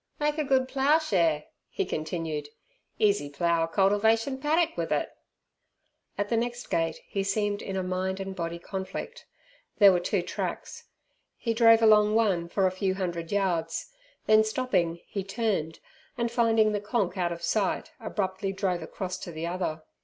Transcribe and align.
"Make 0.19 0.39
a 0.39 0.43
good 0.43 0.67
plough 0.67 0.97
shere," 0.97 1.43
he 1.69 1.85
continued, 1.85 2.49
"easy 2.97 3.29
plough 3.29 3.65
a 3.65 3.67
cultivation 3.67 4.39
paddock 4.39 4.75
with 4.75 4.91
it!" 4.91 5.11
At 6.17 6.29
the 6.29 6.37
next 6.37 6.71
gate 6.71 6.99
he 7.07 7.21
seemed 7.21 7.61
in 7.61 7.75
a 7.77 7.83
mind 7.83 8.19
and 8.19 8.35
body 8.35 8.57
conflict. 8.57 9.27
There 9.77 9.91
were 9.91 9.99
two 9.99 10.23
tracks; 10.23 10.85
he 11.37 11.53
drove 11.53 11.83
along 11.83 12.15
one 12.15 12.49
for 12.49 12.65
a 12.65 12.71
few 12.71 12.95
hundred 12.95 13.31
yards. 13.31 13.91
Then 14.25 14.43
stopping, 14.43 15.01
he 15.05 15.23
turned, 15.23 15.79
and 16.17 16.31
finding 16.31 16.71
the 16.71 16.81
"Konk" 16.81 17.15
out 17.15 17.31
of 17.31 17.43
sight, 17.43 17.91
abruptly 17.99 18.51
drove 18.51 18.81
across 18.81 19.19
to 19.19 19.31
the 19.31 19.45
other. 19.45 19.83